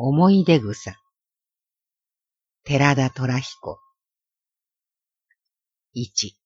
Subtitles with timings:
[0.00, 0.96] 思い出草。
[2.62, 3.80] 寺田虎彦。
[5.92, 6.38] 一。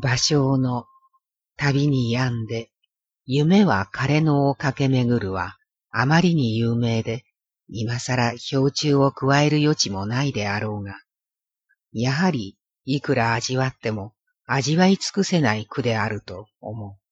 [0.00, 0.84] 芭蕉の
[1.56, 2.70] 旅に病んで
[3.24, 5.56] 夢は枯れ野を駆け巡るは
[5.90, 7.24] あまりに有名で
[7.68, 11.00] 今更氷柱を加える余地もないであろうが
[11.90, 14.14] やはりいくら味わっても
[14.44, 17.05] 味わい尽くせない句であると思う。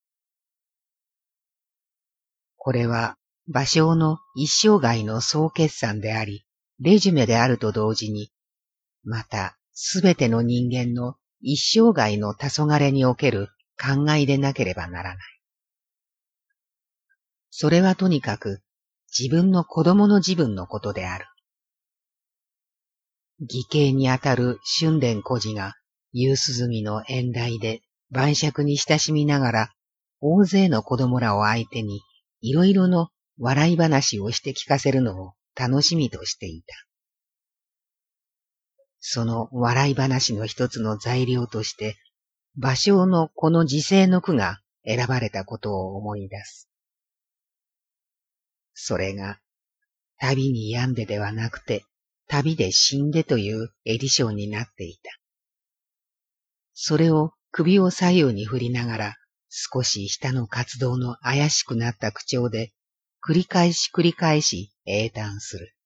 [2.64, 3.18] これは
[3.52, 6.46] 芭蕉の一生涯の総決算であり、
[6.80, 8.30] レジュメであると同時に、
[9.02, 15.16] またすべての人間の一生涯の黄昏における考えでなければならない。
[17.50, 18.62] それはとにかく
[19.16, 21.26] 自分の子供の自分のことである。
[23.40, 25.74] 義兄にあたる春殿孤児が
[26.12, 29.74] 夕涼みの縁台で晩酌に親しみながら
[30.22, 32.00] 大勢の子供らを相手に
[32.46, 33.08] いろいろの
[33.38, 36.74] 笑い話をして聞かせるのを楽しみとしていた。
[39.00, 41.96] その笑い話の一つの材料として、
[42.60, 46.68] 芭蕉のこの時世の句が選ばれたことを思い出す。
[48.74, 49.40] それが、
[50.18, 51.86] 旅に病んでではなくて、
[52.28, 55.10] 旅で死んでというエディションになっていた。
[56.74, 59.16] それを首を左右に振りながら、
[59.56, 62.72] 少し下の活動の怪しくなった口調で、
[63.24, 65.76] 繰り返し繰り返し英単する。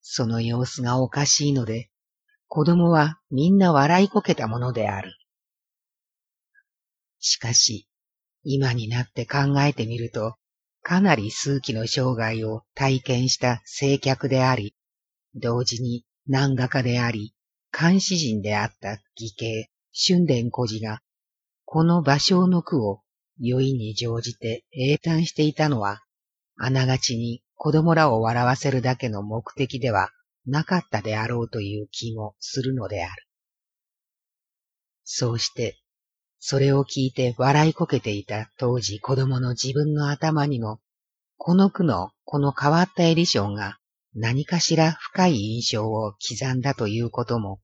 [0.00, 1.90] その様子がおかしいので、
[2.46, 5.16] 子供はみんな笑いこけたものである。
[7.18, 7.88] しかし、
[8.44, 10.36] 今になって考えてみると、
[10.80, 14.76] かなり数奇の生涯を体験した聖客であり、
[15.34, 17.34] 同時に南画家であり、
[17.76, 21.00] 監視人であった義兄、春殿孤児が
[21.74, 23.00] この芭蕉の句を
[23.40, 26.02] 酔いに乗じて英単していたのは、
[26.56, 30.10] あながちに子供らを笑わせるだけの目的では
[30.46, 33.26] なかったであろうという気もするのである。
[35.02, 35.80] そうして、
[36.38, 40.78] それを聞いて笑いこけていた当時子供の自分の頭にも、
[41.38, 43.78] この句のこの変わったエディションが
[44.14, 47.58] 何かしら深い印象を刻んだということも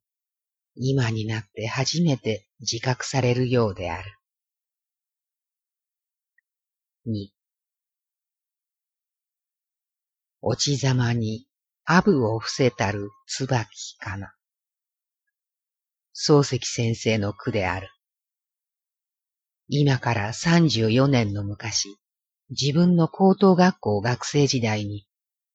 [0.82, 4.16] 今になって初めて自覚されるようである。
[7.04, 7.34] 二、
[10.40, 11.46] 落ちざまに
[11.84, 14.32] アブを伏せたる椿かな。
[16.16, 17.90] 漱石先生の句である。
[19.68, 21.94] 今から34年の昔、
[22.48, 25.06] 自分の高等学校学生時代に、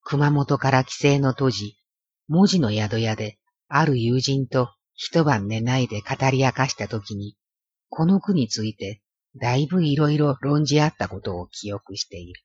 [0.04, 1.80] 熊本から帰省の当時、
[2.28, 7.36] 文字の宿屋で、ある友人と一晩寝ないで語り明かしたときに、
[7.90, 9.02] この句について
[9.36, 12.42] だいぶいろいろ論じ合ったことを記憶している。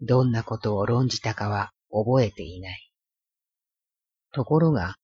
[0.00, 2.92] どんなことを論じたかは覚えていない。
[4.32, 4.96] ところが、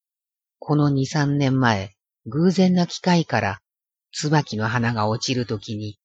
[0.59, 1.95] この二三年前、
[2.27, 3.61] 偶然な機会から
[4.13, 5.99] 椿の花が落ちるときに、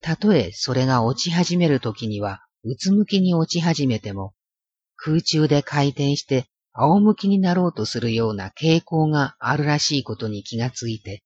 [0.00, 4.34] たとえそれが落ち始めるときには、うつむきに落ち始めても、
[4.96, 11.22] 空中で回転して仰向きになろうとするような傾向があるらしいことに気がついて、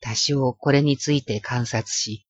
[0.00, 2.26] 多少これについて観察し、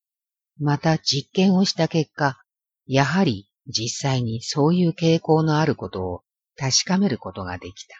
[0.59, 2.41] また実験をした結果、
[2.87, 6.23] やはり実際にそういう傾向のあることを
[6.57, 7.97] 確かめることができた。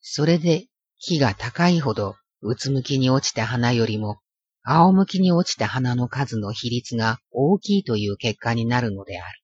[0.00, 0.66] それで
[0.98, 4.18] 木が高いほどうつむきに落ちた花よりも
[4.64, 9.40] 仰向きに落ちた花の数の比率が大きいという結果になるのである。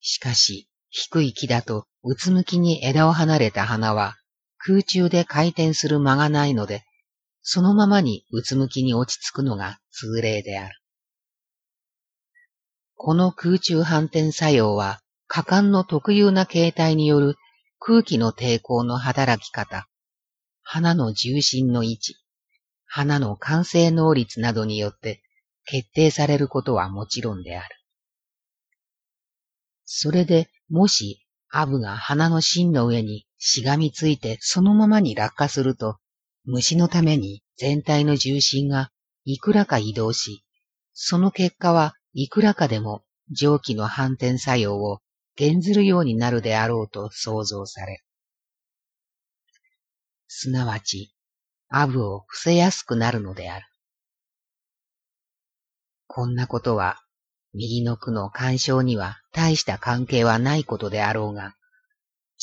[0.00, 4.16] しかし、低い木だとうつむきに枝を離れた花は
[4.58, 6.84] 空中で回転する間がないので、
[7.42, 10.80] そのままにうつむきに落ち着くのが通例である。
[12.94, 17.36] この空中反転作用は、果敢の特有な形態による
[17.78, 19.88] 空気の抵抗の働き方、
[20.62, 22.16] 花の重心の位置、
[22.84, 25.22] 花の完成能率などによって
[25.64, 27.79] 決定されることはもちろんである。
[29.92, 35.98] それでもし、アブが花の芯の上にしがみついてそのままに落下すると、
[36.44, 38.92] 虫のために全体の重心が
[39.24, 40.44] いくらか移動し、
[40.94, 43.02] その結果はいくらかでも
[43.32, 45.00] 蒸気の反転作用を
[45.34, 48.00] 減ずるようになるであろうと想像され。
[50.28, 51.12] すなわち、
[51.68, 53.66] アブを伏せやすくなるのである。
[56.06, 57.02] こんなことは
[57.52, 61.54] 右の句の干渉には大した関係はないことであろうが、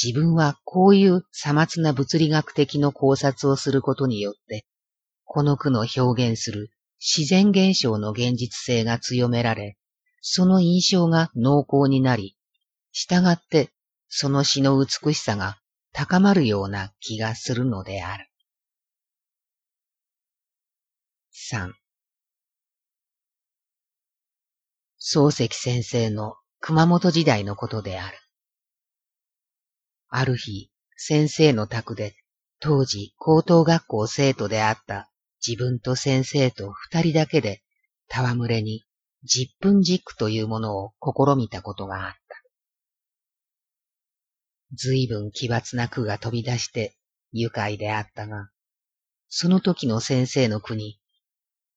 [0.01, 4.65] 自分はこういうさまつな物理学的の考察をすることによって、
[5.23, 6.69] この句の表現する
[6.99, 9.77] 自然現象の現実性が強められ、
[10.21, 12.35] その印象が濃厚になり、
[12.91, 13.71] 従って
[14.09, 15.57] その詩の美しさが
[15.93, 18.27] 高まるような気がするのである。
[21.31, 21.73] 三
[25.09, 28.17] 漱石先生の熊本時代のことである。
[30.09, 32.17] ある日、先生の宅で、
[32.59, 35.09] 当時高等学校生徒であった
[35.45, 37.63] 自分と先生と二人だけで、
[38.09, 38.83] 戯れに
[39.23, 42.19] 十分軸というものを試みたことがあった。
[44.73, 46.97] 随分奇抜な句が飛び出して
[47.31, 48.49] 愉快であったが、
[49.29, 50.99] その時の先生の句に、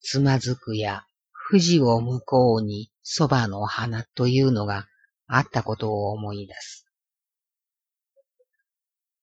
[0.01, 1.05] つまずくや
[1.49, 4.87] 富士を向こうにそばの花というのが
[5.27, 6.87] あったことを思い出す。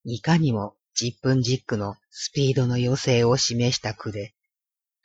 [0.03, 4.35] いかにも10分ジックのスピードの余生を示した句で、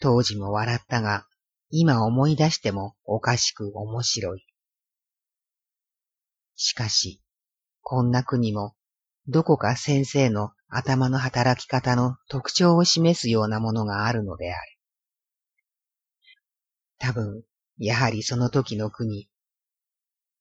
[0.01, 1.29] 当時も笑ったが、
[1.71, 4.45] 今思い出してもおかしく面白い。
[6.57, 7.23] しかし、
[7.83, 8.75] こんな句にも、
[9.29, 14.79] どこか先生の頭の働き方の特徴を示すようなものがあるのである。
[16.99, 17.45] 多分、
[17.85, 19.29] やはりその時の句に、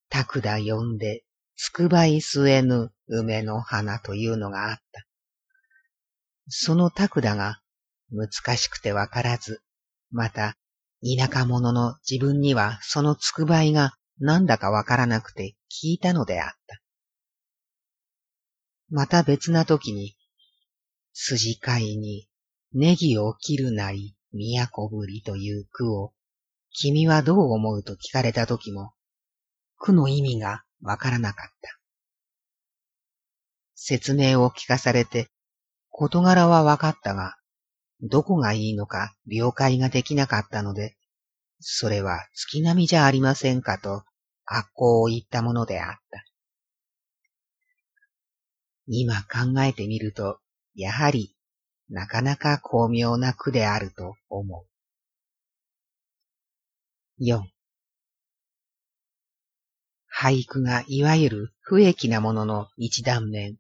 [0.09, 1.23] たくだ呼んで、
[1.55, 5.07] つくばい据えぬ梅の花というのがあった。
[6.49, 7.59] そのたくだが
[8.11, 9.63] 難しくてわからず、
[10.11, 10.55] また
[11.01, 16.81] 田舎者の自分にはそのつくばいがなんだかわからなくて聞いたのであった。
[18.91, 20.15] また別な時に、
[21.13, 22.27] 筋飼いに
[22.73, 26.13] ネギを切るなり都ぶりという句を
[26.73, 28.94] 君はどう思うと聞かれた時も、
[29.77, 31.77] 句の意味がわからなかった。
[33.75, 35.29] 説明を聞かされて、
[35.89, 37.35] 事柄はわかったが、
[38.01, 40.95] どこがいいのか了解ができなかったので、
[41.59, 44.03] それは月並みじゃありませんかと、
[44.45, 46.25] 悪行を言ったものであった。
[48.88, 50.39] 今考えてみると、
[50.74, 51.35] やはり、
[51.89, 54.65] なかなか巧妙な句であると思う。
[57.23, 57.44] 4
[60.07, 63.57] 俳句がいわゆる不益なものの一断面、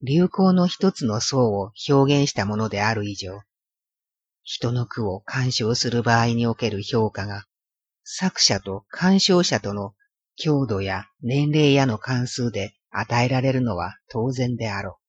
[0.00, 3.42] 流行の一つの層を表現したものである以上、
[4.44, 7.44] 人の句を鑑賞する場合における評価が、
[8.02, 9.92] 作者と鑑賞者との
[10.36, 15.02] 強度や年齢やの関数で与えられるのは当然であろう。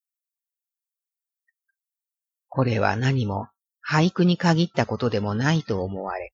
[2.49, 3.47] これは何も
[3.81, 6.33] 俳句に限ったことでもないと思われ、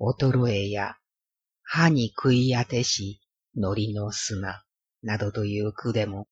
[0.00, 0.96] 衰えや
[1.62, 3.20] 歯に食い当てし、
[3.54, 4.64] のりの砂、
[5.02, 6.28] などという句でも、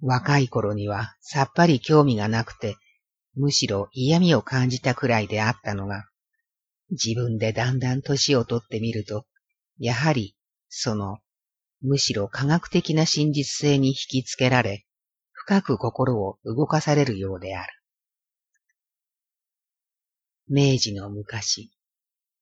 [0.00, 2.76] 若い頃にはさっぱり興味がなくて、
[3.34, 6.06] むしろ嫌味を感じたくらいであったのが、
[6.90, 9.26] 自分でだんだん年をとってみると、
[9.78, 10.36] やはり、
[10.68, 11.18] その、
[11.80, 14.86] むしろ科学的な真実性に引きつけられ、
[15.32, 17.72] 深く心を動かされるようである。
[20.48, 21.72] 明治の昔、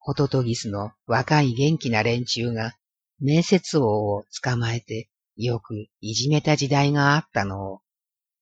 [0.00, 2.72] ホトトギスの若い元気な連中が
[3.20, 7.80] 面接王を捕まえてよくいじめた時代があったのを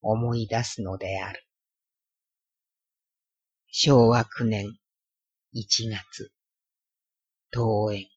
[0.01, 1.45] 思い出すのである。
[3.67, 4.77] 昭和9年
[5.53, 6.31] 1月、
[7.53, 8.07] 登園。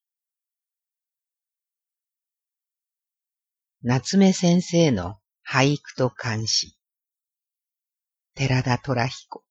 [3.82, 6.76] 夏目先生の俳句と漢詩。
[8.34, 9.41] 寺田虎彦。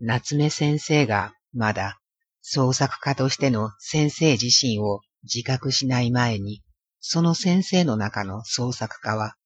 [0.00, 1.98] 夏目先生がまだ
[2.42, 6.62] 創作家としての先生自身を自覚しない前に、
[7.00, 9.36] その先生の中の創作家は、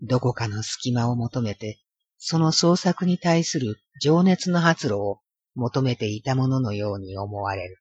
[0.00, 1.80] どこかの隙間を求めて、
[2.18, 5.20] その創作に対する情熱の発露を
[5.54, 7.78] 求めていたもののように思われる。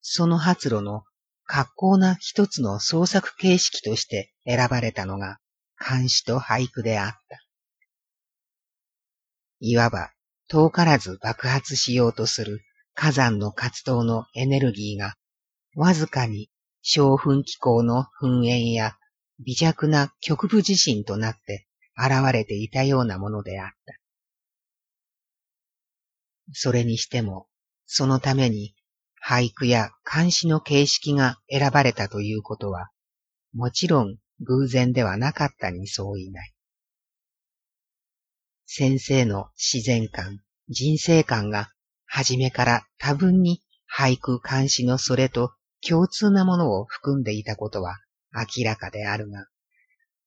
[0.00, 1.04] その発露の
[1.44, 5.38] 格好な一つの創作形式として選ばれたのが
[5.76, 7.43] 漢詩と俳句であった。
[9.60, 10.10] いわば
[10.48, 12.60] 遠からず爆発しようとする
[12.94, 15.14] 火山の活動のエネルギーが、
[15.74, 16.50] わずかに
[16.82, 18.96] 小噴気候の噴煙や
[19.40, 23.98] 微弱な極部地震となって現れていたようなものであった。
[26.52, 27.48] それにしても、
[27.86, 28.74] そのために
[29.26, 32.90] 俳句や漢詩の形式が選ばれたということは、
[33.54, 36.53] もちろん偶然ではなかったに相違ない。
[38.66, 41.70] 先生の自然観、人生観が、
[42.06, 45.52] はじめから多分に俳句監視のそれと
[45.86, 47.98] 共通なものを含んでいたことは
[48.32, 49.46] 明らかであるが、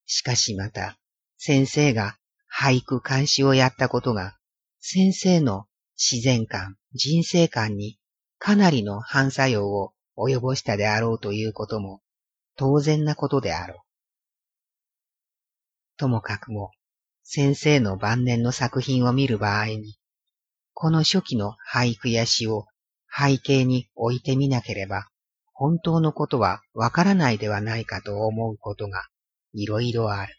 [0.06, 0.98] しかしまた、
[1.38, 2.18] 先生が
[2.54, 4.38] 俳句監視をやったことが、
[4.80, 5.66] 先生の
[5.98, 8.00] 自然観、人生観に
[8.40, 12.02] かなりの反作用を及ぼしたであろうということも
[12.56, 13.78] 当然なことであろう。
[15.98, 16.72] ともかくも、
[17.30, 19.98] 先生の晩年の作品を見る場合に、
[20.74, 22.68] この初期の俳句や詩を
[23.14, 25.10] 背景に置いてみなければ、
[25.54, 29.08] 本当のことはわからないではないかと思うことが
[29.52, 30.34] いろいろある。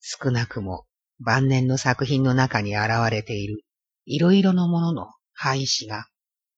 [0.00, 0.84] 少なくも
[1.20, 3.60] 晩年の作品の中に現れている
[4.06, 6.08] いろいろなものの廃止が、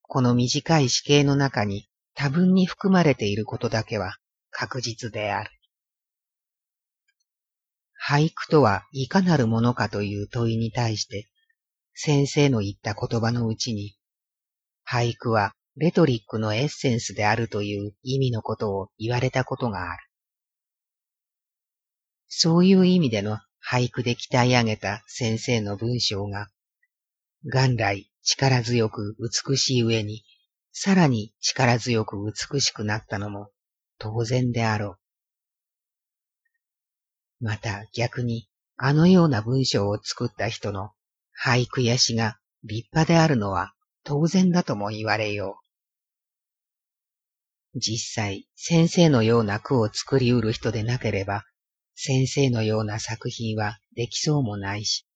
[0.00, 4.16] この短い死刑の中に多分に含まれていることだけは
[4.50, 5.50] 確実である。
[8.08, 11.28] 俳句とはいかなるものかという問いに対して、
[11.92, 13.96] 先生の言った言葉のうちに、
[14.88, 20.02] 俳句はレトリックのエッセンスであるという意味のことを言われたことがある。
[22.28, 26.46] そういう意味での俳句で鍛え上げた先生の文章が、
[27.42, 30.22] 元来力強く美しい上に、
[30.70, 33.50] さらに力強く美しくなったのも
[33.98, 35.05] 当然であろう。
[37.40, 40.90] また逆に、あのような文章を作った人の
[41.44, 43.72] 俳句や詩が立派であるのは
[44.04, 45.58] 当然だとも言われよ
[47.74, 47.78] う。
[47.78, 51.44] 実際、先生のような句を作りうる人でなければ、
[51.94, 55.06] 先生のような作品はできそうもないし、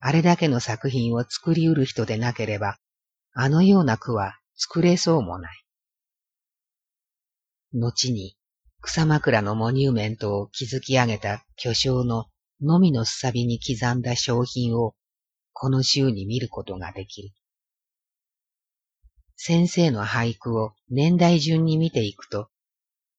[0.00, 2.78] あれだけの作品を作りうる人でなければ、
[3.32, 5.64] あのような句は作れそうもない。
[7.72, 8.36] 後に
[8.86, 12.26] 草枕のモニュメントを築き上げた巨匠の
[12.60, 14.94] のみのすさびに刻んだ商品を
[15.52, 17.30] この週に見ることができる。
[19.34, 22.48] 先生の俳句を年代順に見ていくと、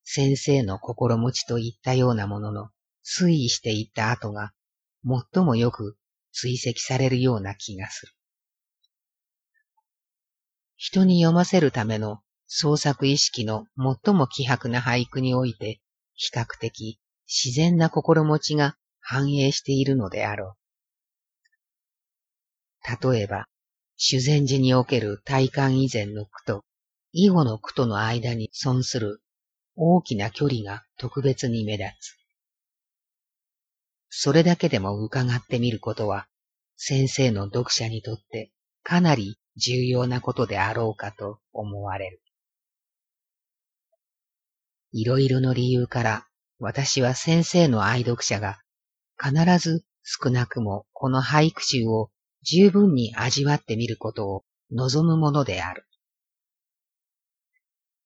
[0.05, 2.69] 先生の心持ちといったようなものの
[3.05, 4.53] 推移していった後が
[5.33, 5.97] 最もよく
[6.31, 8.13] 追跡されるような気がする。
[10.77, 15.81] 人に読ませるための創作意識の最も希薄な俳句において、
[16.15, 20.55] 比較的自然な心持ちが反映しているのであろ
[23.03, 23.09] う。
[23.11, 23.47] 例えば、
[23.97, 26.63] 修善寺における体感以前の句と、
[27.11, 29.21] 囲碁の句との間に存する
[29.75, 32.17] 大きな距離が特別に目立つ。
[34.09, 36.27] それだけでも伺ってみることは、
[36.77, 38.51] 先生の読者にとって
[38.83, 42.21] かなり重要なことであろうかと思われる。
[44.91, 46.27] いろいろの理由から
[46.60, 48.60] 私は先生の愛読者が
[49.22, 52.10] 必ず少なくもこの俳句集を
[52.44, 55.86] 十分に味わってみることを望むものである。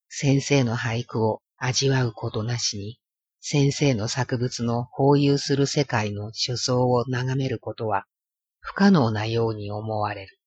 [0.09, 2.99] 先生の俳句を味わうことなしに、
[3.39, 8.05] 先生の作物の包有する世界の書相を眺めることは
[8.59, 10.39] 不可能なように思われる。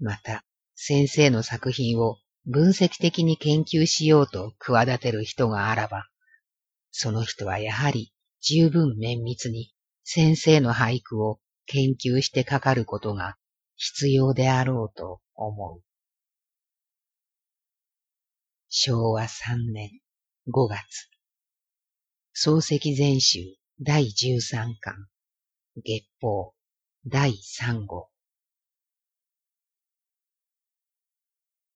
[0.00, 2.18] また、先生の作品を
[2.50, 6.08] 分析的に研究しようと企てる人があらば、
[6.90, 13.36] その人はやはり十分綿密に先生の俳句を研究してかかることが
[13.76, 15.82] 必要であろうと思う。
[18.70, 19.90] 昭和三年
[20.46, 21.10] 五月。
[22.34, 24.94] 漱石全集第十三巻。
[25.84, 26.54] 月報
[27.06, 28.08] 第三号。